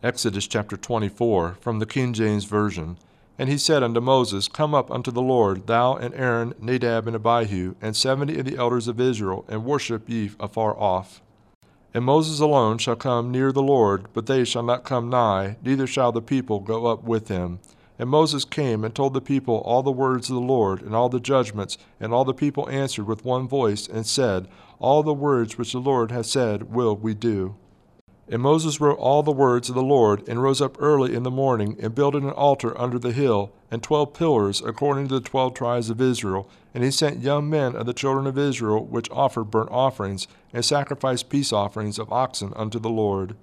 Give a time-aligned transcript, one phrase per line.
[0.00, 2.98] Exodus chapter 24, from the King James Version.
[3.36, 7.16] And he said unto Moses, Come up unto the Lord, thou and Aaron, Nadab and
[7.16, 11.20] Abihu, and seventy of the elders of Israel, and worship ye afar off.
[11.92, 15.88] And Moses alone shall come near the Lord, but they shall not come nigh, neither
[15.88, 17.58] shall the people go up with him.
[17.98, 21.08] And Moses came and told the people all the words of the Lord, and all
[21.08, 24.46] the judgments, and all the people answered with one voice, and said,
[24.78, 27.56] All the words which the Lord hath said will we do.
[28.30, 31.30] And Moses wrote all the words of the Lord, and rose up early in the
[31.30, 35.54] morning, and builded an altar under the hill, and twelve pillars, according to the twelve
[35.54, 36.48] tribes of Israel.
[36.74, 40.62] And he sent young men of the children of Israel, which offered burnt offerings, and
[40.62, 43.34] sacrificed peace offerings of oxen unto the Lord.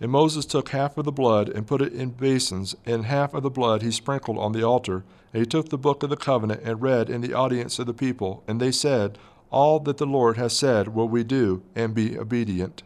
[0.00, 3.42] And Moses took half of the blood, and put it in basins, and half of
[3.42, 5.02] the blood he sprinkled on the altar.
[5.32, 7.92] And he took the book of the covenant, and read in the audience of the
[7.94, 8.44] people.
[8.46, 9.18] And they said,
[9.50, 12.84] All that the Lord hath said will we do, and be obedient.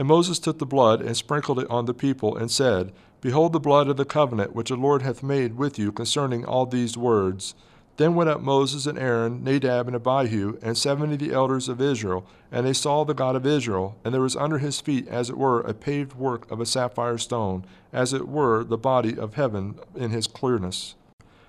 [0.00, 2.90] And Moses took the blood and sprinkled it on the people, and said,
[3.20, 6.64] Behold the blood of the covenant which the Lord hath made with you concerning all
[6.64, 7.54] these words.
[7.98, 11.82] Then went up Moses and Aaron, Nadab and Abihu, and seventy of the elders of
[11.82, 15.28] Israel, and they saw the God of Israel, and there was under his feet as
[15.28, 19.34] it were a paved work of a sapphire stone, as it were the body of
[19.34, 20.94] heaven in his clearness.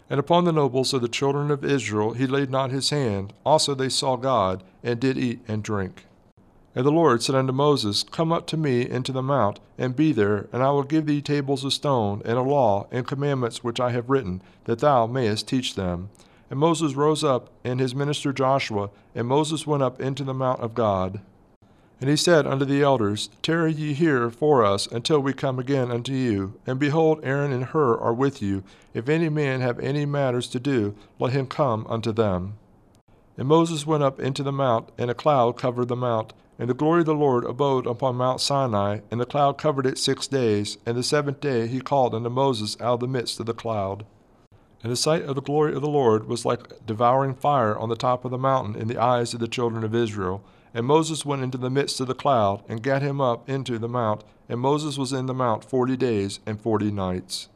[0.10, 3.32] And upon the nobles of the children of Israel he laid not his hand.
[3.46, 6.04] Also they saw God, and did eat and drink.
[6.74, 10.14] And the Lord said unto Moses, Come up to me into the mount, and be
[10.14, 13.80] there, and I will give thee tables of stone, and a law, and commandments which
[13.80, 16.10] I have written, that thou mayest teach them.
[16.50, 20.62] And Moses rose up, and his minister Joshua, and Moses went up into the mount
[20.62, 21.20] of God.
[22.02, 25.92] And he said unto the elders, Tarry ye here for us until we come again
[25.92, 26.60] unto you.
[26.66, 28.64] And behold, Aaron and Hur are with you.
[28.94, 32.54] If any man have any matters to do, let him come unto them.
[33.38, 36.34] And Moses went up into the mount, and a cloud covered the mount.
[36.62, 39.98] And the glory of the Lord abode upon Mount Sinai, and the cloud covered it
[39.98, 40.78] six days.
[40.86, 44.06] And the seventh day he called unto Moses out of the midst of the cloud.
[44.84, 47.96] And the sight of the glory of the Lord was like devouring fire on the
[47.96, 50.44] top of the mountain in the eyes of the children of Israel.
[50.72, 53.90] And Moses went into the midst of the cloud, and gat him up into the
[53.90, 54.24] mount.
[54.48, 57.50] And Moses was in the mount forty days and forty nights.